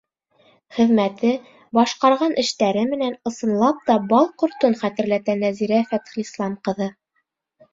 [0.75, 1.33] Хеҙмәте,
[1.77, 6.91] башҡарған эштәре менән, ысынлап та, бал ҡортон хәтерләтә Нәзирә Фәтхлислам ҡыҙы.